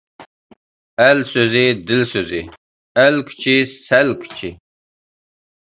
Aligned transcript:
ئەل 1.03 1.19
سۆزى— 1.31 1.61
دىل 1.91 2.01
سۆزى. 2.13 2.41
ئەل 3.03 3.21
كۈچى— 3.29 3.55
سەل 3.77 4.11
كۈچى. 4.25 4.51